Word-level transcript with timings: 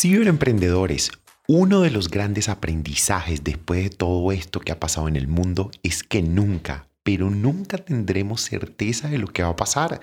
Ciberemprendedores, 0.00 1.10
uno 1.46 1.82
de 1.82 1.90
los 1.90 2.08
grandes 2.08 2.48
aprendizajes 2.48 3.44
después 3.44 3.82
de 3.82 3.90
todo 3.90 4.32
esto 4.32 4.60
que 4.60 4.72
ha 4.72 4.80
pasado 4.80 5.08
en 5.08 5.16
el 5.16 5.28
mundo 5.28 5.70
es 5.82 6.02
que 6.02 6.22
nunca, 6.22 6.88
pero 7.02 7.28
nunca 7.28 7.76
tendremos 7.76 8.40
certeza 8.40 9.08
de 9.08 9.18
lo 9.18 9.26
que 9.26 9.42
va 9.42 9.50
a 9.50 9.56
pasar. 9.56 10.00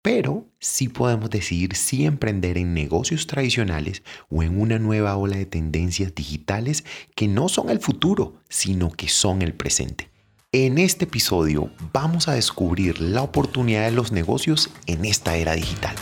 Pero 0.00 0.46
sí 0.60 0.88
podemos 0.88 1.28
decidir 1.28 1.76
si 1.76 2.06
emprender 2.06 2.56
en 2.56 2.72
negocios 2.72 3.26
tradicionales 3.26 4.02
o 4.30 4.42
en 4.42 4.58
una 4.58 4.78
nueva 4.78 5.14
ola 5.14 5.36
de 5.36 5.44
tendencias 5.44 6.14
digitales 6.14 6.82
que 7.14 7.28
no 7.28 7.50
son 7.50 7.68
el 7.68 7.80
futuro, 7.80 8.40
sino 8.48 8.90
que 8.92 9.10
son 9.10 9.42
el 9.42 9.52
presente. 9.52 10.08
En 10.52 10.78
este 10.78 11.04
episodio 11.04 11.70
vamos 11.92 12.28
a 12.28 12.32
descubrir 12.32 12.98
la 12.98 13.20
oportunidad 13.20 13.84
de 13.84 13.90
los 13.90 14.10
negocios 14.10 14.70
en 14.86 15.04
esta 15.04 15.36
era 15.36 15.52
digital. 15.52 15.96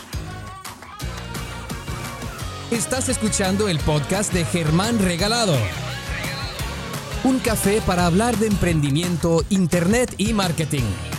Estás 2.73 3.11
escuchando 3.11 3.69
el 3.69 3.79
podcast 3.81 4.33
de 4.33 4.47
Germán 4.47 4.99
Regalado. 4.99 5.55
Un 7.23 7.39
café 7.39 7.83
para 7.83 8.07
hablar 8.07 8.39
de 8.39 8.47
emprendimiento, 8.47 9.45
internet 9.51 10.15
y 10.17 10.33
marketing. 10.33 11.12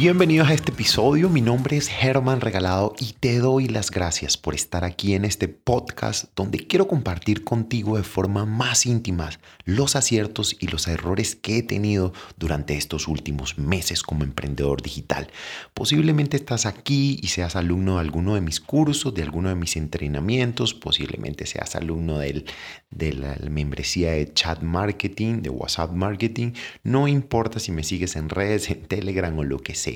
Bienvenidos 0.00 0.48
a 0.48 0.54
este 0.54 0.72
episodio, 0.72 1.28
mi 1.28 1.42
nombre 1.42 1.76
es 1.76 1.88
Germán 1.88 2.40
Regalado 2.40 2.94
y 2.98 3.12
te 3.20 3.38
doy 3.38 3.68
las 3.68 3.90
gracias 3.90 4.38
por 4.38 4.54
estar 4.54 4.82
aquí 4.82 5.12
en 5.12 5.26
este 5.26 5.46
podcast 5.46 6.34
donde 6.34 6.66
quiero 6.66 6.88
compartir 6.88 7.44
contigo 7.44 7.98
de 7.98 8.02
forma 8.02 8.46
más 8.46 8.86
íntima 8.86 9.28
los 9.66 9.96
aciertos 9.96 10.56
y 10.58 10.68
los 10.68 10.88
errores 10.88 11.36
que 11.36 11.58
he 11.58 11.62
tenido 11.62 12.14
durante 12.38 12.78
estos 12.78 13.08
últimos 13.08 13.58
meses 13.58 14.02
como 14.02 14.24
emprendedor 14.24 14.80
digital. 14.80 15.28
Posiblemente 15.74 16.38
estás 16.38 16.64
aquí 16.64 17.20
y 17.22 17.26
seas 17.26 17.54
alumno 17.54 17.96
de 17.96 18.00
alguno 18.00 18.34
de 18.34 18.40
mis 18.40 18.58
cursos, 18.58 19.12
de 19.12 19.22
alguno 19.22 19.50
de 19.50 19.54
mis 19.54 19.76
entrenamientos, 19.76 20.72
posiblemente 20.72 21.44
seas 21.44 21.76
alumno 21.76 22.18
del, 22.20 22.46
de 22.90 23.12
la 23.12 23.36
membresía 23.50 24.12
de 24.12 24.32
chat 24.32 24.62
marketing, 24.62 25.42
de 25.42 25.50
WhatsApp 25.50 25.92
marketing, 25.92 26.52
no 26.84 27.06
importa 27.06 27.60
si 27.60 27.70
me 27.70 27.84
sigues 27.84 28.16
en 28.16 28.30
redes, 28.30 28.70
en 28.70 28.86
Telegram 28.86 29.38
o 29.38 29.44
lo 29.44 29.58
que 29.58 29.74
sea 29.74 29.89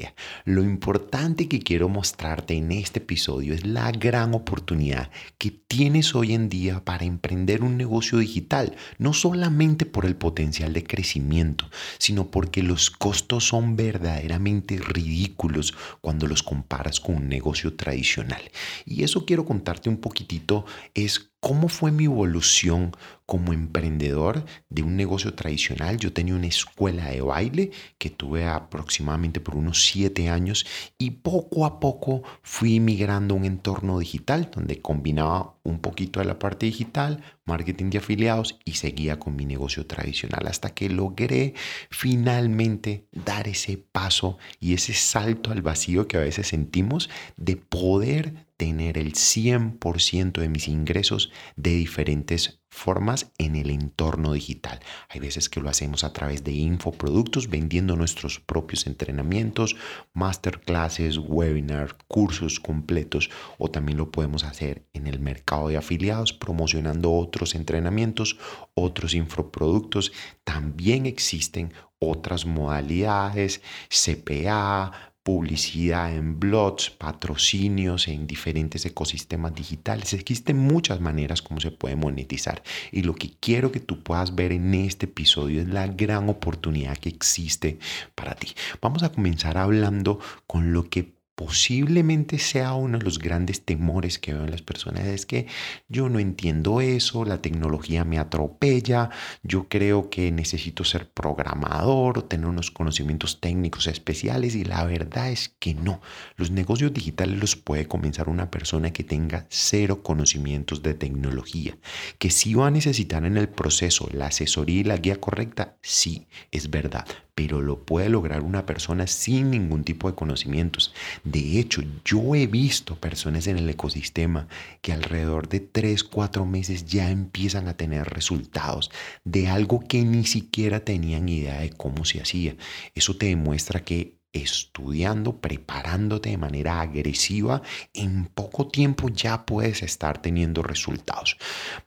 lo 0.45 0.63
importante 0.63 1.49
que 1.49 1.61
quiero 1.61 1.89
mostrarte 1.89 2.55
en 2.55 2.73
este 2.73 3.01
episodio 3.01 3.55
es 3.55 3.67
la 3.67 3.91
gran 3.93 4.35
oportunidad 4.35 5.11
que 5.39 5.51
tienes 5.51 6.15
hoy 6.15 6.35
en 6.35 6.49
día 6.49 6.85
para 6.85 7.05
emprender 7.05 7.63
un 7.63 7.77
negocio 7.77 8.19
digital, 8.19 8.77
no 8.99 9.13
solamente 9.13 9.87
por 9.87 10.05
el 10.05 10.17
potencial 10.17 10.73
de 10.73 10.85
crecimiento, 10.85 11.69
sino 11.99 12.31
porque 12.31 12.63
los 12.63 12.91
costos 12.91 13.49
son 13.49 13.77
verdaderamente 13.77 14.79
ridículos 14.79 15.75
cuando 16.01 16.27
los 16.27 16.43
comparas 16.43 17.01
con 17.01 17.17
un 17.17 17.29
negocio 17.29 17.75
tradicional. 17.75 18.43
Y 18.85 19.05
eso 19.05 19.25
quiero 19.25 19.45
contarte 19.45 19.89
un 19.89 19.99
poquitito 19.99 20.65
es 20.95 21.34
¿Cómo 21.45 21.69
fue 21.69 21.93
mi 21.93 22.05
evolución 22.05 22.97
como 23.27 23.53
emprendedor 23.53 24.47
de 24.71 24.83
un 24.83 24.97
negocio 24.97 25.35
tradicional? 25.35 25.99
Yo 25.99 26.11
tenía 26.11 26.35
una 26.35 26.47
escuela 26.47 27.11
de 27.11 27.21
baile 27.21 27.71
que 27.99 28.09
tuve 28.09 28.47
aproximadamente 28.47 29.41
por 29.41 29.55
unos 29.55 29.85
siete 29.85 30.31
años 30.31 30.65
y 30.97 31.11
poco 31.11 31.67
a 31.67 31.81
poco 31.81 32.23
fui 32.43 32.81
migrando 32.81 33.35
a 33.35 33.37
un 33.37 33.45
entorno 33.45 33.99
digital 33.99 34.51
donde 34.55 34.81
combinaba 34.81 35.54
un 35.65 35.81
poquito 35.81 36.21
de 36.21 36.27
la 36.27 36.39
parte 36.39 36.67
digital, 36.67 37.23
marketing 37.47 37.91
de 37.91 37.99
afiliados 37.99 38.61
y 38.65 38.75
seguía 38.75 39.19
con 39.19 39.35
mi 39.35 39.47
negocio 39.47 39.87
tradicional 39.87 40.47
hasta 40.47 40.75
que 40.75 40.89
logré 40.89 41.55
finalmente 41.91 43.07
dar 43.13 43.49
ese 43.49 43.79
paso 43.79 44.39
y 44.61 44.75
ese 44.75 44.93
salto 44.93 45.51
al 45.51 45.63
vacío 45.63 46.07
que 46.07 46.19
a 46.19 46.21
veces 46.21 46.49
sentimos 46.49 47.11
de 47.37 47.57
poder 47.57 48.47
tener 48.57 48.99
el 48.99 49.15
100% 49.15 50.33
de 50.33 50.49
mis 50.49 50.69
ingresos 50.69 51.33
de 51.57 51.71
diferentes 51.71 52.61
formas 52.75 53.31
en 53.39 53.55
el 53.55 53.71
entorno 53.71 54.33
digital. 54.33 54.81
Hay 55.09 55.21
veces 55.21 55.49
que 55.49 55.61
lo 55.61 55.71
hacemos 55.71 56.03
a 56.03 56.13
través 56.13 56.43
de 56.43 56.53
infoproductos, 56.53 57.49
vendiendo 57.49 57.95
nuestros 57.97 58.41
propios 58.41 58.87
entrenamientos, 58.87 59.77
masterclasses, 60.13 61.19
webinars, 61.19 61.95
cursos 62.09 62.59
completos 62.59 63.31
o 63.59 63.71
también 63.71 63.99
lo 63.99 64.11
podemos 64.11 64.45
hacer 64.45 64.87
en 64.93 65.07
el 65.07 65.21
mercado 65.21 65.69
de 65.69 65.77
afiliados 65.77 66.33
promocionando 66.33 67.13
otros 67.13 67.55
entrenamientos, 67.55 68.39
otros 68.75 69.15
infoproductos. 69.15 70.13
También 70.43 71.07
existen 71.07 71.73
otras 72.01 72.45
modalidades, 72.45 73.63
CPA, 73.89 75.14
publicidad 75.25 76.15
en 76.15 76.39
blogs, 76.39 76.91
patrocinios 76.91 78.09
en 78.09 78.27
diferentes 78.27 78.85
ecosistemas 78.85 79.55
digitales. 79.55 80.13
Existen 80.13 80.59
muchas 80.59 81.01
maneras 81.01 81.41
como 81.41 81.61
se 81.61 81.71
puede 81.71 81.97
monetizar. 81.97 82.63
Y 82.93 83.03
lo 83.03 83.15
que 83.15 83.33
quiero 83.41 83.73
que 83.73 83.81
tú 83.81 84.03
puedas 84.03 84.35
ver 84.35 84.53
en 84.53 84.75
este 84.75 85.07
episodio 85.07 85.63
es 85.63 85.69
la 85.69 85.87
gran 85.87 86.29
oportunidad 86.29 86.99
que 86.99 87.09
existe 87.09 87.79
para 88.15 88.35
ti. 88.35 88.49
Vamos 88.83 89.03
a 89.03 89.11
comenzar 89.11 89.57
hablando 89.57 90.21
con 90.47 90.75
lo 90.75 90.91
que 90.91 91.15
posiblemente 91.35 92.39
sea 92.39 92.75
uno 92.75 92.99
de 92.99 93.05
los 93.05 93.19
grandes 93.19 93.65
temores 93.65 94.19
que 94.19 94.33
veo 94.33 94.45
en 94.45 94.51
las 94.51 94.63
personas 94.63 95.05
es 95.07 95.27
que 95.27 95.47
yo 95.89 96.09
no 96.09 96.19
entiendo 96.19 96.81
eso, 96.81 97.25
la 97.25 97.43
tecnología 97.43 98.05
me 98.05 98.19
atropella, 98.19 99.11
yo 99.43 99.69
creo 99.69 100.11
que 100.11 100.31
necesito 100.31 100.85
ser 100.85 101.11
programador 101.11 102.23
tener 102.23 102.47
unos 102.47 102.71
conocimientos 102.71 103.41
técnicos 103.41 103.87
especiales 103.87 104.55
y 104.55 104.65
la 104.65 104.85
verdad 104.85 105.31
es 105.31 105.49
que 105.59 105.75
no. 105.75 106.01
Los 106.37 106.51
negocios 106.51 106.93
digitales 106.93 107.39
los 107.39 107.57
puede 107.57 107.89
comenzar 107.89 108.29
una 108.29 108.51
persona 108.51 108.93
que 108.93 109.05
tenga 109.05 109.47
cero 109.49 110.03
conocimientos 110.03 110.83
de 110.83 110.95
tecnología, 110.95 111.77
que 112.19 112.31
si 112.31 112.55
va 112.55 112.69
a 112.69 112.71
necesitar 112.71 113.25
en 113.25 113.37
el 113.37 113.49
proceso 113.49 114.09
la 114.13 114.27
asesoría 114.27 114.81
y 114.81 114.85
la 114.85 114.97
guía 114.97 115.21
correcta, 115.21 115.77
sí, 115.83 116.27
es 116.51 116.71
verdad, 116.71 117.07
pero 117.35 117.61
lo 117.61 117.85
puede 117.85 118.09
lograr 118.09 118.43
una 118.43 118.67
persona 118.67 119.07
sin 119.07 119.51
ningún 119.51 119.85
tipo 119.85 120.09
de 120.09 120.15
conocimientos. 120.15 120.95
De 121.25 121.59
hecho, 121.59 121.83
yo 122.05 122.35
he 122.35 122.47
visto 122.47 122.97
personas 122.97 123.47
en 123.47 123.59
el 123.59 123.69
ecosistema 123.69 124.49
que 124.81 124.93
alrededor 124.93 125.49
de 125.49 125.61
3, 125.61 126.05
4 126.05 126.47
meses 126.47 126.87
ya 126.87 127.11
empiezan 127.11 127.69
a 127.69 127.77
tener 127.77 128.09
resultados 128.09 128.91
de 129.25 129.49
algo 129.49 129.81
que 129.81 130.03
ni 130.03 130.25
siquiera 130.25 130.81
tenían 130.81 131.29
idea 131.29 131.61
de 131.61 131.71
cómo 131.71 132.05
se 132.05 132.21
hacía. 132.21 132.57
Eso 132.95 133.17
te 133.17 133.27
demuestra 133.27 133.85
que 133.85 134.19
estudiando, 134.33 135.41
preparándote 135.41 136.31
de 136.31 136.39
manera 136.39 136.81
agresiva, 136.81 137.63
en 137.93 138.27
poco 138.27 138.69
tiempo 138.69 139.09
ya 139.09 139.47
puedes 139.47 139.83
estar 139.83 140.21
teniendo 140.21 140.63
resultados. 140.63 141.37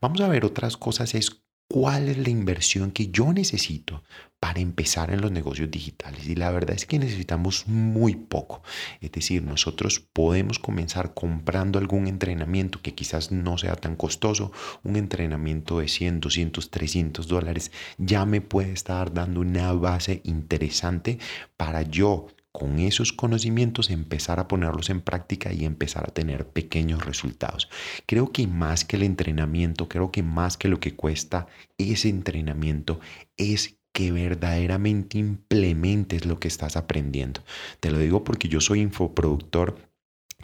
Vamos 0.02 0.22
a 0.22 0.30
ver 0.30 0.46
otras 0.46 0.78
cosas, 0.78 1.14
es 1.14 1.42
cuál 1.68 2.08
es 2.08 2.18
la 2.18 2.30
inversión 2.30 2.92
que 2.92 3.10
yo 3.10 3.34
necesito 3.34 4.04
para 4.40 4.60
empezar 4.60 5.12
en 5.12 5.22
los 5.22 5.32
negocios 5.32 5.72
digitales. 5.72 6.28
Y 6.28 6.36
la 6.36 6.52
verdad 6.52 6.76
es 6.76 6.86
que 6.86 7.00
necesitamos 7.00 7.68
muy 7.68 8.16
poco. 8.16 8.62
Es 9.02 9.12
decir, 9.12 9.44
nosotros 9.44 10.00
podemos 10.00 10.60
comenzar 10.60 11.14
comprando 11.14 11.80
algún 11.80 12.08
entrenamiento 12.08 12.82
que 12.82 12.94
quizás 12.94 13.32
no 13.32 13.58
sea 13.58 13.76
tan 13.76 13.96
costoso. 13.96 14.52
Un 14.84 14.96
entrenamiento 14.96 15.80
de 15.80 15.88
100, 15.88 16.20
200, 16.20 16.70
300 16.70 17.28
dólares 17.28 17.72
ya 17.98 18.26
me 18.26 18.42
puede 18.42 18.72
estar 18.72 19.12
dando 19.14 19.42
una 19.42 19.74
base 19.74 20.22
interesante 20.24 21.18
para 21.58 21.82
yo 21.82 22.28
con 22.58 22.80
esos 22.80 23.14
conocimientos 23.14 23.92
empezar 23.92 24.40
a 24.40 24.48
ponerlos 24.48 24.90
en 24.90 25.02
práctica 25.02 25.54
y 25.54 25.64
empezar 25.64 26.06
a 26.06 26.12
tener 26.12 26.48
pequeños 26.48 27.06
resultados. 27.06 27.70
Creo 28.08 28.32
que 28.32 28.48
más 28.48 28.84
que 28.84 28.96
el 28.96 29.04
entrenamiento, 29.04 29.88
creo 29.88 30.12
que 30.12 30.24
más 30.24 30.58
que 30.58 30.68
lo 30.68 30.80
que 30.80 30.96
cuesta 30.96 31.46
ese 31.78 32.10
entrenamiento 32.10 33.00
es 33.38 33.78
que 33.94 34.12
verdaderamente 34.12 35.20
implementes 35.20 36.26
lo 36.26 36.40
que 36.40 36.48
estás 36.48 36.78
aprendiendo. 36.78 37.42
Te 37.80 37.92
lo 37.92 38.00
digo 38.00 38.24
porque 38.24 38.48
yo 38.48 38.60
soy 38.60 38.82
infoproductor 38.82 39.78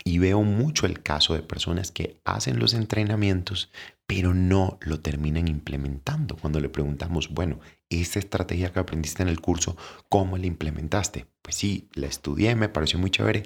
y 0.03 0.19
veo 0.19 0.43
mucho 0.43 0.85
el 0.85 1.01
caso 1.01 1.33
de 1.33 1.41
personas 1.41 1.91
que 1.91 2.21
hacen 2.25 2.59
los 2.59 2.75
entrenamientos, 2.75 3.71
pero 4.05 4.35
no 4.35 4.77
lo 4.81 4.99
terminan 4.99 5.47
implementando. 5.47 6.35
Cuando 6.37 6.59
le 6.59 6.69
preguntamos, 6.69 7.29
bueno, 7.29 7.59
esta 7.89 8.19
estrategia 8.19 8.71
que 8.71 8.79
aprendiste 8.79 9.23
en 9.23 9.29
el 9.29 9.41
curso, 9.41 9.75
¿cómo 10.09 10.37
la 10.37 10.45
implementaste? 10.45 11.32
Pues 11.43 11.57
sí, 11.57 11.89
la 11.93 12.07
estudié, 12.07 12.55
me 12.55 12.69
pareció 12.69 12.97
muy 12.97 13.11
chévere, 13.11 13.43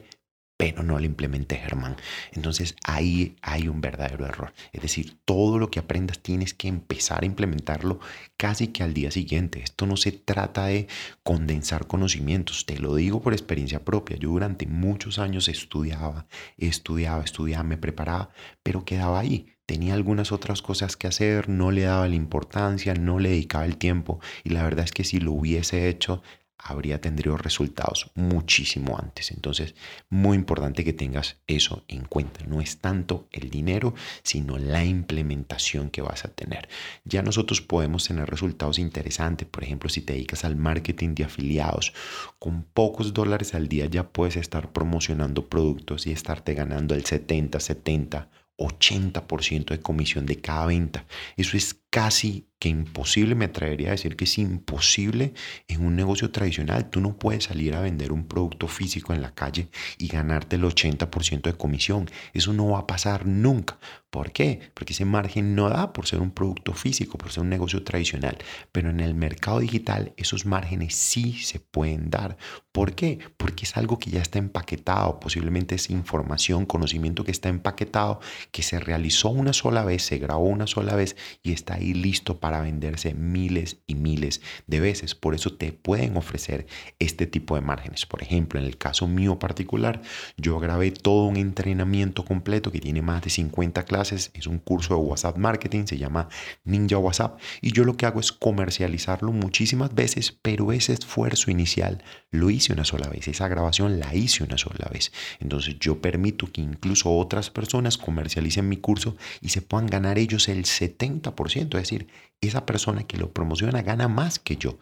pero 0.55 0.83
no 0.83 0.99
la 0.99 1.07
implementé, 1.07 1.55
Germán. 1.57 1.97
Entonces 2.31 2.75
ahí 2.83 3.35
hay 3.41 3.67
un 3.67 3.81
verdadero 3.81 4.25
error. 4.25 4.53
Es 4.71 4.83
decir, 4.83 5.17
todo 5.25 5.57
lo 5.57 5.71
que 5.71 5.79
aprendas 5.79 6.19
tienes 6.19 6.53
que 6.53 6.67
empezar 6.67 7.23
a 7.23 7.25
implementarlo 7.25 7.99
casi 8.37 8.67
que 8.67 8.83
al 8.83 8.93
día 8.93 9.09
siguiente. 9.09 9.61
Esto 9.61 9.87
no 9.87 9.97
se 9.97 10.11
trata 10.11 10.67
de 10.67 10.87
condensar 11.23 11.87
conocimientos, 11.87 12.67
te 12.67 12.79
lo 12.79 12.95
digo 12.95 13.19
por 13.21 13.33
experiencia 13.33 13.83
propia. 13.83 14.17
Yo 14.17 14.29
durante 14.29 14.67
muchos 14.67 15.17
años 15.17 15.47
estudiaba, 15.47 16.27
estudiaba, 16.57 17.23
estudiaba, 17.23 17.63
me 17.63 17.77
preparaba, 17.77 18.29
pero 18.63 18.85
quedaba 18.85 19.19
ahí 19.19 19.53
tenía 19.67 19.95
algunas 19.95 20.31
otras 20.31 20.61
cosas 20.61 20.95
que 20.95 21.07
hacer, 21.07 21.49
no 21.49 21.71
le 21.71 21.81
daba 21.81 22.07
la 22.07 22.15
importancia, 22.15 22.93
no 22.93 23.19
le 23.19 23.29
dedicaba 23.29 23.65
el 23.65 23.75
tiempo 23.77 24.21
y 24.45 24.51
la 24.51 24.63
verdad 24.63 24.85
es 24.85 24.91
que 24.93 25.03
si 25.03 25.19
lo 25.19 25.33
hubiese 25.33 25.89
hecho 25.89 26.23
habría 26.57 26.99
tenido 26.99 27.37
resultados 27.37 28.11
muchísimo 28.15 28.97
antes. 28.97 29.31
Entonces, 29.31 29.75
muy 30.09 30.35
importante 30.35 30.83
que 30.83 30.93
tengas 30.93 31.37
eso 31.47 31.83
en 31.87 32.03
cuenta. 32.05 32.43
No 32.45 32.61
es 32.61 32.79
tanto 32.79 33.27
el 33.31 33.49
dinero, 33.49 33.93
sino 34.23 34.57
la 34.57 34.83
implementación 34.83 35.89
que 35.89 36.01
vas 36.01 36.25
a 36.25 36.29
tener. 36.29 36.67
Ya 37.05 37.21
nosotros 37.21 37.61
podemos 37.61 38.07
tener 38.07 38.29
resultados 38.29 38.79
interesantes. 38.79 39.47
Por 39.47 39.63
ejemplo, 39.63 39.89
si 39.89 40.01
te 40.01 40.13
dedicas 40.13 40.45
al 40.45 40.55
marketing 40.55 41.15
de 41.15 41.25
afiliados, 41.25 41.93
con 42.39 42.63
pocos 42.63 43.13
dólares 43.13 43.53
al 43.53 43.67
día 43.67 43.85
ya 43.85 44.09
puedes 44.09 44.35
estar 44.37 44.71
promocionando 44.71 45.47
productos 45.47 46.07
y 46.07 46.11
estarte 46.11 46.53
ganando 46.53 46.95
el 46.95 47.05
70, 47.05 47.59
70, 47.59 48.29
80% 48.57 49.65
de 49.69 49.79
comisión 49.79 50.25
de 50.25 50.41
cada 50.41 50.65
venta. 50.65 51.05
Eso 51.35 51.55
es 51.57 51.79
casi 51.89 52.47
que 52.59 52.69
imposible, 52.69 53.35
me 53.35 53.45
atrevería 53.45 53.89
a 53.89 53.91
decir 53.91 54.15
que 54.15 54.23
es 54.23 54.37
imposible 54.39 55.33
en 55.67 55.85
un 55.85 55.95
negocio 55.95 56.31
tradicional. 56.31 56.89
Tú 56.89 57.01
no 57.01 57.17
puedes 57.17 57.45
salir 57.45 57.75
a 57.75 57.81
vender 57.81 58.11
un 58.11 58.27
producto 58.27 58.67
físico 58.67 59.13
en 59.13 59.21
la 59.21 59.35
calle 59.35 59.69
y 59.99 60.07
ganarte 60.07 60.55
el 60.55 60.63
80% 60.63 61.43
de 61.43 61.53
comisión. 61.53 62.09
Eso 62.33 62.53
no 62.53 62.69
va 62.69 62.79
a 62.79 62.87
pasar 62.87 63.27
nunca. 63.27 63.77
¿Por 64.09 64.31
qué? 64.31 64.71
Porque 64.73 64.93
ese 64.93 65.05
margen 65.05 65.53
no 65.53 65.69
da 65.69 65.93
por 65.93 66.07
ser 66.07 66.19
un 66.19 66.31
producto 66.31 66.73
físico, 66.73 67.17
por 67.17 67.31
ser 67.31 67.43
un 67.43 67.49
negocio 67.49 67.83
tradicional. 67.83 68.37
Pero 68.71 68.89
en 68.89 69.01
el 69.01 69.13
mercado 69.13 69.59
digital 69.59 70.13
esos 70.17 70.45
márgenes 70.45 70.95
sí 70.95 71.33
se 71.33 71.59
pueden 71.59 72.09
dar. 72.09 72.37
¿Por 72.71 72.95
qué? 72.95 73.19
Porque 73.37 73.65
es 73.65 73.77
algo 73.77 73.99
que 73.99 74.09
ya 74.09 74.21
está 74.21 74.39
empaquetado. 74.39 75.19
Posiblemente 75.19 75.75
es 75.75 75.91
información, 75.91 76.65
conocimiento 76.65 77.23
que 77.23 77.31
está 77.31 77.49
empaquetado, 77.49 78.19
que 78.51 78.63
se 78.63 78.79
realizó 78.79 79.29
una 79.29 79.53
sola 79.53 79.83
vez, 79.83 80.03
se 80.03 80.17
grabó 80.17 80.45
una 80.45 80.65
sola 80.65 80.95
vez 80.95 81.15
y 81.43 81.51
está 81.51 81.76
ahí 81.77 81.93
listo 81.93 82.39
para 82.39 82.61
venderse 82.61 83.13
miles 83.13 83.77
y 83.87 83.95
miles 83.95 84.41
de 84.67 84.79
veces. 84.79 85.15
Por 85.15 85.35
eso 85.35 85.53
te 85.53 85.71
pueden 85.71 86.17
ofrecer 86.17 86.67
este 86.99 87.27
tipo 87.27 87.55
de 87.55 87.61
márgenes. 87.61 88.05
Por 88.05 88.21
ejemplo, 88.21 88.59
en 88.59 88.65
el 88.65 88.77
caso 88.77 89.07
mío 89.07 89.39
particular, 89.39 90.01
yo 90.37 90.59
grabé 90.59 90.91
todo 90.91 91.25
un 91.25 91.37
entrenamiento 91.37 92.25
completo 92.25 92.71
que 92.71 92.79
tiene 92.79 93.01
más 93.01 93.21
de 93.21 93.29
50 93.29 93.83
clases. 93.83 94.31
Es 94.33 94.47
un 94.47 94.59
curso 94.59 94.95
de 94.95 95.01
WhatsApp 95.01 95.37
Marketing, 95.37 95.85
se 95.85 95.97
llama 95.97 96.29
Ninja 96.63 96.97
WhatsApp. 96.97 97.39
Y 97.61 97.71
yo 97.71 97.83
lo 97.83 97.97
que 97.97 98.05
hago 98.05 98.19
es 98.19 98.31
comercializarlo 98.31 99.31
muchísimas 99.31 99.93
veces, 99.93 100.37
pero 100.41 100.71
ese 100.71 100.93
esfuerzo 100.93 101.51
inicial 101.51 102.03
lo 102.31 102.49
hice 102.49 102.73
una 102.73 102.85
sola 102.85 103.07
vez. 103.09 103.27
Esa 103.27 103.47
grabación 103.47 103.99
la 103.99 104.13
hice 104.15 104.43
una 104.43 104.57
sola 104.57 104.89
vez. 104.91 105.11
Entonces 105.39 105.77
yo 105.79 106.01
permito 106.01 106.51
que 106.51 106.61
incluso 106.61 107.15
otras 107.15 107.49
personas 107.49 107.97
comercialicen 107.97 108.67
mi 108.67 108.77
curso 108.77 109.15
y 109.41 109.49
se 109.49 109.61
puedan 109.61 109.87
ganar 109.87 110.17
ellos 110.17 110.47
el 110.49 110.65
70% 110.65 111.66
es 111.75 111.83
decir, 111.83 112.07
esa 112.41 112.65
persona 112.65 113.03
que 113.03 113.17
lo 113.17 113.33
promociona 113.33 113.81
gana 113.81 114.07
más 114.07 114.39
que 114.39 114.55
yo. 114.55 114.77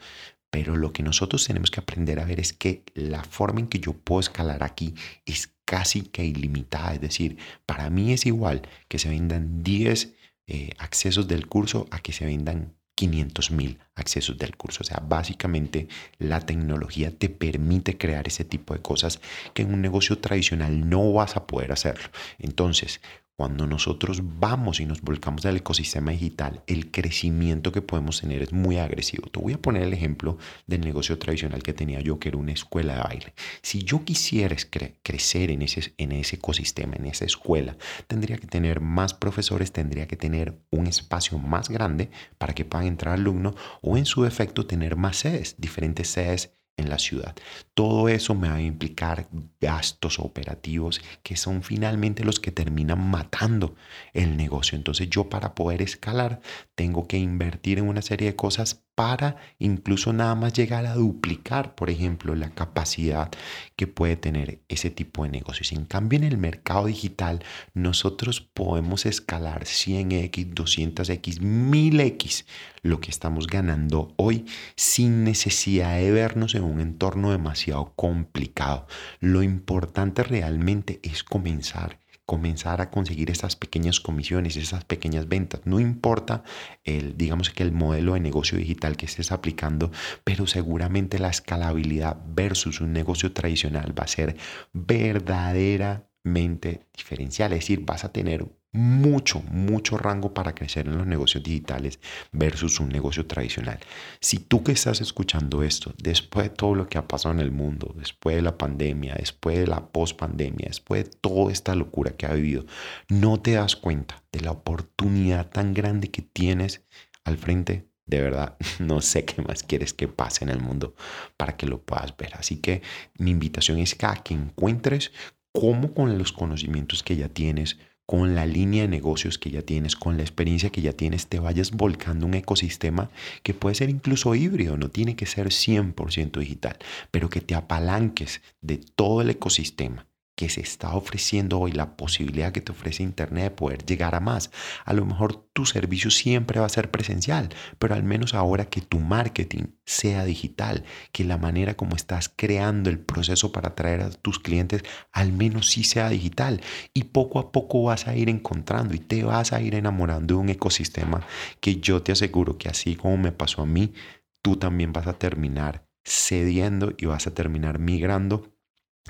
Pero 0.51 0.77
lo 0.77 0.93
que 0.93 1.03
nosotros 1.03 1.45
tenemos 1.45 1.71
que 1.71 1.79
aprender 1.79 2.19
a 2.19 2.25
ver 2.25 2.39
es 2.39 2.53
que 2.53 2.83
la 2.93 3.23
forma 3.23 3.59
en 3.59 3.67
que 3.67 3.79
yo 3.79 3.93
puedo 3.93 4.19
escalar 4.21 4.63
aquí 4.63 4.93
es 5.25 5.51
casi 5.65 6.03
que 6.03 6.23
ilimitada. 6.23 6.93
Es 6.93 7.01
decir, 7.01 7.37
para 7.65 7.89
mí 7.89 8.13
es 8.13 8.25
igual 8.25 8.61
que 8.87 8.99
se 8.99 9.09
vendan 9.09 9.63
10 9.63 10.13
eh, 10.47 10.69
accesos 10.77 11.27
del 11.27 11.47
curso 11.47 11.87
a 11.91 11.99
que 11.99 12.13
se 12.13 12.25
vendan 12.25 12.75
500 12.95 13.51
mil 13.51 13.79
accesos 13.95 14.37
del 14.37 14.55
curso. 14.55 14.81
O 14.81 14.85
sea, 14.85 15.03
básicamente 15.05 15.87
la 16.17 16.39
tecnología 16.39 17.11
te 17.11 17.29
permite 17.29 17.97
crear 17.97 18.27
ese 18.27 18.45
tipo 18.45 18.73
de 18.73 18.81
cosas 18.81 19.19
que 19.53 19.63
en 19.63 19.73
un 19.73 19.81
negocio 19.81 20.17
tradicional 20.19 20.89
no 20.89 21.11
vas 21.11 21.35
a 21.35 21.45
poder 21.45 21.71
hacerlo. 21.71 22.09
Entonces, 22.39 23.01
cuando 23.37 23.67
nosotros 23.67 24.21
vamos 24.23 24.79
y 24.79 24.85
nos 24.85 25.01
volcamos 25.01 25.45
al 25.45 25.57
ecosistema 25.57 26.11
digital, 26.11 26.63
el 26.67 26.89
crecimiento 26.89 27.71
que 27.73 27.81
podemos 27.81 28.21
tener 28.21 28.41
es 28.41 28.53
muy 28.53 28.77
agresivo. 28.77 29.27
Te 29.29 29.39
voy 29.39 29.53
a 29.53 29.61
poner 29.61 29.83
el 29.83 29.93
ejemplo 29.93 30.37
del 30.67 30.81
negocio 30.81 31.17
tradicional 31.19 31.61
que 31.61 31.73
tenía 31.73 31.99
yo, 31.99 32.17
que 32.17 32.29
era 32.29 32.37
una 32.37 32.53
escuela 32.53 32.95
de 32.95 33.01
baile. 33.01 33.33
Si 33.61 33.83
yo 33.83 34.05
quisiera 34.05 34.55
crecer 35.03 35.51
en 35.51 35.63
ese, 35.63 35.93
en 35.97 36.13
ese 36.13 36.37
ecosistema, 36.37 36.95
en 36.95 37.07
esa 37.07 37.25
escuela, 37.25 37.75
tendría 38.07 38.37
que 38.37 38.47
tener 38.47 38.79
más 38.79 39.13
profesores, 39.13 39.73
tendría 39.73 40.07
que 40.07 40.15
tener 40.15 40.57
un 40.71 40.87
espacio 40.87 41.37
más 41.37 41.67
grande 41.69 42.09
para 42.37 42.53
que 42.53 42.63
puedan 42.63 42.87
entrar 42.87 43.15
alumnos 43.15 43.55
o 43.81 43.97
en 43.97 44.05
su 44.05 44.23
defecto 44.23 44.65
tener 44.65 44.95
más 44.95 45.17
sedes, 45.17 45.55
diferentes 45.57 46.07
sedes 46.07 46.53
en 46.77 46.89
la 46.89 46.99
ciudad. 46.99 47.35
Todo 47.73 48.09
eso 48.09 48.35
me 48.35 48.49
va 48.49 48.55
a 48.55 48.61
implicar 48.61 49.27
gastos 49.61 50.19
operativos 50.19 51.01
que 51.23 51.35
son 51.35 51.63
finalmente 51.63 52.23
los 52.23 52.39
que 52.39 52.51
terminan 52.51 53.09
matando 53.09 53.75
el 54.13 54.37
negocio. 54.37 54.77
Entonces 54.77 55.09
yo 55.09 55.29
para 55.29 55.55
poder 55.55 55.81
escalar 55.81 56.41
tengo 56.75 57.07
que 57.07 57.17
invertir 57.17 57.79
en 57.79 57.87
una 57.87 58.01
serie 58.01 58.27
de 58.27 58.35
cosas 58.35 58.84
para 58.95 59.35
incluso 59.59 60.13
nada 60.13 60.35
más 60.35 60.53
llegar 60.53 60.85
a 60.85 60.95
duplicar, 60.95 61.75
por 61.75 61.89
ejemplo, 61.89 62.33
la 62.35 62.49
capacidad 62.49 63.29
que 63.75 63.87
puede 63.87 64.15
tener 64.15 64.61
ese 64.69 64.89
tipo 64.89 65.23
de 65.23 65.29
negocios. 65.29 65.73
En 65.73 65.85
cambio, 65.85 66.17
en 66.17 66.23
el 66.23 66.37
mercado 66.37 66.85
digital, 66.85 67.43
nosotros 67.73 68.41
podemos 68.41 69.05
escalar 69.05 69.65
100x, 69.65 70.53
200x, 70.53 71.39
1000x 71.41 72.45
lo 72.81 73.01
que 73.01 73.09
estamos 73.09 73.47
ganando 73.47 74.13
hoy 74.15 74.45
sin 74.75 75.23
necesidad 75.23 75.97
de 75.97 76.11
vernos 76.11 76.55
en 76.55 76.63
un 76.63 76.79
entorno 76.79 77.31
demasiado 77.31 77.93
complicado. 77.95 78.87
Lo 79.19 79.43
importante 79.43 80.23
realmente 80.23 80.99
es 81.03 81.23
comenzar 81.23 81.99
comenzar 82.25 82.81
a 82.81 82.89
conseguir 82.89 83.29
esas 83.29 83.55
pequeñas 83.55 83.99
comisiones, 83.99 84.57
esas 84.57 84.83
pequeñas 84.83 85.27
ventas. 85.27 85.61
No 85.65 85.79
importa 85.79 86.43
el, 86.83 87.15
digamos 87.17 87.51
que 87.51 87.61
el 87.63 87.71
modelo 87.71 88.15
de 88.15 88.19
negocio 88.19 88.57
digital 88.57 88.97
que 88.97 89.05
estés 89.05 89.31
aplicando, 89.31 89.91
pero 90.23 90.47
seguramente 90.47 91.19
la 91.19 91.29
escalabilidad 91.29 92.17
versus 92.27 92.81
un 92.81 92.93
negocio 92.93 93.31
tradicional 93.31 93.93
va 93.97 94.05
a 94.05 94.07
ser 94.07 94.37
verdaderamente 94.73 96.87
diferencial. 96.95 97.53
Es 97.53 97.59
decir, 97.59 97.85
vas 97.85 98.03
a 98.03 98.11
tener 98.11 98.43
mucho, 98.75 99.41
mucho 99.49 99.97
rango 99.97 100.33
para 100.33 100.53
crecer 100.53 100.87
en 100.87 100.97
los 100.97 101.07
negocios 101.07 101.43
digitales 101.43 101.99
versus 102.31 102.79
un 102.79 102.89
negocio 102.89 103.25
tradicional. 103.25 103.79
Si 104.19 104.39
tú 104.39 104.63
que 104.63 104.73
estás 104.73 105.01
escuchando 105.01 105.63
esto, 105.63 105.93
después 105.97 106.49
de 106.49 106.55
todo 106.55 106.75
lo 106.75 106.87
que 106.87 106.97
ha 106.97 107.07
pasado 107.07 107.33
en 107.33 107.39
el 107.39 107.51
mundo, 107.51 107.93
después 107.95 108.35
de 108.35 108.41
la 108.41 108.57
pandemia, 108.57 109.15
después 109.17 109.57
de 109.57 109.67
la 109.67 109.87
post-pandemia, 109.87 110.67
después 110.67 111.05
de 111.05 111.09
toda 111.21 111.51
esta 111.51 111.73
locura 111.73 112.11
que 112.11 112.25
ha 112.25 112.33
vivido, 112.33 112.65
no 113.07 113.39
te 113.39 113.53
das 113.53 113.75
cuenta 113.75 114.23
de 114.31 114.41
la 114.41 114.51
oportunidad 114.51 115.49
tan 115.49 115.73
grande 115.73 116.11
que 116.11 116.21
tienes 116.21 116.83
al 117.23 117.37
frente, 117.37 117.87
de 118.05 118.21
verdad, 118.21 118.57
no 118.79 119.01
sé 119.01 119.23
qué 119.23 119.41
más 119.41 119.63
quieres 119.63 119.93
que 119.93 120.09
pase 120.09 120.43
en 120.43 120.49
el 120.49 120.59
mundo 120.59 120.95
para 121.37 121.55
que 121.55 121.65
lo 121.65 121.81
puedas 121.81 122.15
ver. 122.17 122.35
Así 122.35 122.57
que 122.57 122.81
mi 123.17 123.31
invitación 123.31 123.77
es 123.79 123.95
que, 123.95 124.07
que 124.23 124.33
encuentres 124.33 125.13
cómo 125.53 125.93
con 125.93 126.17
los 126.17 126.33
conocimientos 126.33 127.01
que 127.01 127.15
ya 127.15 127.29
tienes, 127.29 127.79
con 128.05 128.35
la 128.35 128.45
línea 128.45 128.83
de 128.83 128.87
negocios 128.87 129.37
que 129.37 129.51
ya 129.51 129.61
tienes, 129.61 129.95
con 129.95 130.17
la 130.17 130.23
experiencia 130.23 130.69
que 130.69 130.81
ya 130.81 130.93
tienes, 130.93 131.27
te 131.27 131.39
vayas 131.39 131.71
volcando 131.71 132.25
un 132.25 132.35
ecosistema 132.35 133.09
que 133.43 133.53
puede 133.53 133.75
ser 133.75 133.89
incluso 133.89 134.35
híbrido, 134.35 134.77
no 134.77 134.89
tiene 134.89 135.15
que 135.15 135.25
ser 135.25 135.47
100% 135.47 136.39
digital, 136.39 136.77
pero 137.11 137.29
que 137.29 137.41
te 137.41 137.55
apalanques 137.55 138.41
de 138.61 138.77
todo 138.77 139.21
el 139.21 139.29
ecosistema 139.29 140.07
que 140.35 140.49
se 140.49 140.61
está 140.61 140.93
ofreciendo 140.95 141.59
hoy, 141.59 141.71
la 141.71 141.95
posibilidad 141.95 142.51
que 142.51 142.61
te 142.61 142.71
ofrece 142.71 143.03
Internet 143.03 143.43
de 143.43 143.51
poder 143.51 143.85
llegar 143.85 144.15
a 144.15 144.19
más. 144.19 144.51
A 144.83 144.93
lo 144.93 145.05
mejor 145.05 145.47
tu 145.53 145.65
servicio 145.65 146.11
siempre 146.11 146.59
va 146.59 146.65
a 146.65 146.69
ser 146.69 146.91
presencial, 146.91 147.49
pero 147.79 147.95
al 147.95 148.03
menos 148.03 148.33
ahora 148.33 148.65
que 148.65 148.81
tu 148.81 148.99
marketing 148.99 149.67
sea 149.85 150.25
digital, 150.25 150.83
que 151.11 151.23
la 151.23 151.37
manera 151.37 151.75
como 151.75 151.95
estás 151.95 152.29
creando 152.35 152.89
el 152.89 152.99
proceso 152.99 153.51
para 153.51 153.69
atraer 153.69 154.01
a 154.01 154.09
tus 154.09 154.39
clientes, 154.39 154.83
al 155.11 155.31
menos 155.31 155.69
sí 155.69 155.83
sea 155.83 156.09
digital. 156.09 156.61
Y 156.93 157.05
poco 157.05 157.39
a 157.39 157.51
poco 157.51 157.83
vas 157.83 158.07
a 158.07 158.15
ir 158.15 158.29
encontrando 158.29 158.93
y 158.93 158.99
te 158.99 159.23
vas 159.23 159.53
a 159.53 159.61
ir 159.61 159.75
enamorando 159.75 160.35
de 160.35 160.41
un 160.41 160.49
ecosistema 160.49 161.25
que 161.61 161.77
yo 161.77 162.01
te 162.01 162.11
aseguro 162.11 162.57
que 162.57 162.69
así 162.69 162.95
como 162.95 163.17
me 163.17 163.31
pasó 163.31 163.61
a 163.61 163.65
mí, 163.65 163.93
tú 164.41 164.57
también 164.57 164.91
vas 164.91 165.07
a 165.07 165.13
terminar 165.13 165.87
cediendo 166.03 166.93
y 166.97 167.05
vas 167.05 167.25
a 167.27 167.33
terminar 167.33 167.79
migrando 167.79 168.54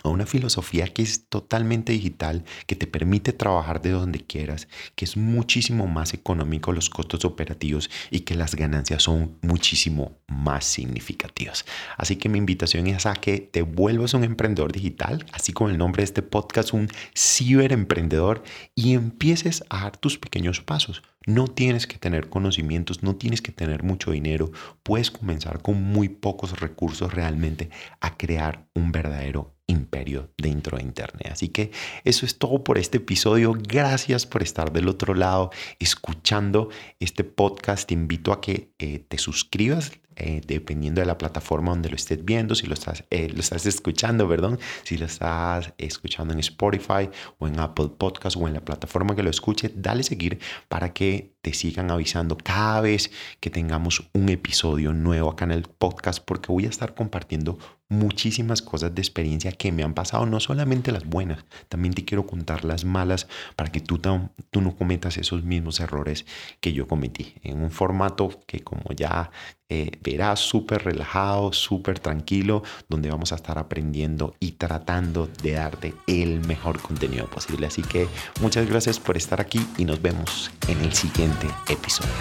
a 0.04 0.10
una 0.10 0.26
filosofía 0.26 0.88
que 0.88 1.02
es 1.02 1.28
totalmente 1.30 1.94
digital, 1.94 2.44
que 2.68 2.76
te 2.76 2.88
permite 2.88 3.34
trabajar 3.34 3.82
de 3.82 3.92
donde 3.92 4.20
quieras, 4.20 4.68
que 4.96 5.06
es 5.06 5.18
muchísimo 5.18 5.88
más 5.88 6.14
económico 6.14 6.72
los 6.72 6.90
costos 6.90 7.26
operativos 7.26 7.90
y 8.12 8.22
que 8.22 8.36
las 8.36 8.56
ganancias 8.56 9.04
son 9.04 9.38
muchísimo 9.42 10.18
más 10.28 10.66
significativas. 10.66 11.66
Así 11.98 12.18
que 12.18 12.30
mi 12.30 12.38
invitación 12.38 12.88
es 12.88 13.06
a 13.06 13.14
que 13.14 13.40
te 13.40 13.62
vuelvas 13.62 14.14
un 14.14 14.24
emprendedor 14.24 14.72
digital, 14.72 15.26
así 15.32 15.54
como 15.54 15.70
el 15.70 15.78
nombre 15.78 16.02
de 16.02 16.06
este 16.06 16.22
podcast, 16.22 16.74
un 16.74 16.90
ciberemprendedor, 17.16 18.44
y 18.76 18.94
empieces 18.94 19.64
a 19.70 19.84
dar 19.84 19.98
tus 19.98 20.18
pequeños 20.18 20.62
pasos. 20.62 21.04
No 21.26 21.48
tienes 21.48 21.88
que 21.88 21.98
tener 21.98 22.30
conocimientos, 22.30 23.02
no 23.02 23.16
tienes 23.16 23.42
que 23.42 23.52
tener 23.52 23.82
mucho 23.82 24.12
dinero, 24.12 24.52
puedes 24.84 25.10
comenzar 25.10 25.62
con 25.62 25.82
muy 25.82 26.10
pocos 26.10 26.60
recursos 26.60 27.14
realmente 27.14 27.70
a 28.00 28.16
crear 28.16 28.68
un 28.76 28.92
verdadero 28.92 29.55
imperio 29.68 30.30
dentro 30.38 30.78
de 30.78 30.84
Internet. 30.84 31.30
Así 31.32 31.50
que 31.50 31.72
eso 32.04 32.26
es 32.26 32.38
todo 32.38 32.64
por 32.64 32.78
este 32.78 32.98
episodio. 32.98 33.54
Gracias 33.58 34.26
por 34.26 34.44
estar 34.44 34.72
del 34.72 34.88
otro 34.88 35.14
lado 35.14 35.52
escuchando 35.80 36.70
este 37.00 37.24
podcast. 37.24 37.88
Te 37.88 37.94
invito 37.94 38.32
a 38.32 38.42
que 38.42 38.72
eh, 38.80 39.06
te 39.08 39.18
suscribas 39.18 39.92
eh, 40.18 40.42
dependiendo 40.48 41.02
de 41.02 41.08
la 41.08 41.18
plataforma 41.18 41.72
donde 41.72 41.90
lo 41.90 41.98
estés 41.98 42.24
viendo, 42.24 42.56
si 42.56 42.68
lo 42.68 42.74
estás, 42.74 43.04
eh, 43.10 43.28
lo 43.34 43.42
estás 43.42 43.66
escuchando, 43.66 44.30
perdón, 44.30 44.60
si 44.84 44.98
lo 44.98 45.08
estás 45.08 45.74
escuchando 45.78 46.34
en 46.34 46.40
Spotify 46.40 47.10
o 47.38 47.48
en 47.48 47.60
Apple 47.60 47.90
Podcast 47.98 48.38
o 48.38 48.48
en 48.48 48.54
la 48.54 48.62
plataforma 48.62 49.14
que 49.14 49.24
lo 49.24 49.30
escuche, 49.30 49.72
dale 49.76 50.04
seguir 50.04 50.40
para 50.70 50.94
que 50.94 51.34
te 51.42 51.54
sigan 51.54 51.92
avisando 51.92 52.38
cada 52.38 52.80
vez 52.80 53.12
que 53.42 53.50
tengamos 53.50 54.10
un 54.14 54.30
episodio 54.30 54.94
nuevo 54.94 55.32
acá 55.32 55.44
en 55.44 55.52
el 55.52 55.64
podcast, 55.64 56.24
porque 56.24 56.50
voy 56.50 56.66
a 56.66 56.70
estar 56.70 56.96
compartiendo 56.96 57.58
muchísimas 57.90 58.62
cosas 58.62 58.96
de 58.96 59.02
experiencia 59.02 59.52
que 59.52 59.72
me 59.72 59.84
han 59.84 59.94
pasado, 59.94 60.26
no 60.26 60.40
solamente 60.40 60.92
las 60.92 61.06
buenas, 61.06 61.46
también 61.70 61.94
te 61.94 62.04
quiero 62.04 62.26
contar 62.26 62.66
las 62.66 62.84
malas 62.84 63.28
para 63.56 63.72
que 63.72 63.80
tú, 63.80 64.00
tú 64.00 64.62
no 64.62 64.76
cometas 64.76 65.18
esos 65.18 65.44
mismos 65.44 65.80
errores 65.80 66.26
que 66.62 66.74
yo 66.74 66.88
cometí, 66.88 67.36
en 67.44 67.62
un 67.62 67.72
formato 67.72 68.42
que 68.48 68.62
como 68.62 68.92
ya 68.96 69.30
eh, 69.70 69.92
verás 70.04 70.40
súper 70.40 70.84
relajado, 70.84 71.54
súper 71.54 72.00
tranquilo, 72.00 72.64
donde 72.90 73.10
vamos 73.10 73.32
a 73.32 73.36
estar 73.36 73.58
aprendiendo 73.58 74.36
y 74.40 74.54
tratando 74.54 75.28
de 75.42 75.54
darte 75.54 75.94
el 76.08 76.40
mejor 76.42 76.80
contenido 76.80 77.28
posible. 77.28 77.68
Así 77.68 77.82
que 77.82 78.08
muchas 78.42 78.68
gracias 78.70 79.00
por 79.00 79.18
estar 79.18 79.42
aquí 79.42 79.66
y 79.78 79.86
nos 79.86 80.02
vemos 80.02 80.52
en 80.68 80.80
el 80.82 80.94
siguiente 80.94 81.48
episodio. 81.68 82.14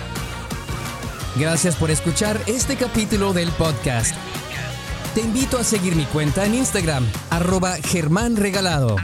Gracias 1.37 1.75
por 1.77 1.91
escuchar 1.91 2.41
este 2.47 2.77
capítulo 2.77 3.33
del 3.33 3.51
podcast. 3.51 4.15
Te 5.15 5.21
invito 5.21 5.59
a 5.59 5.65
seguir 5.65 5.95
mi 5.95 6.07
cuenta 6.07 6.45
en 6.45 6.57
Instagram, 6.57 7.07
arroba 7.31 7.77
Germán 7.77 8.35
Regalado 8.35 8.97